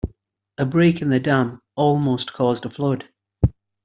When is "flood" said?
2.71-3.07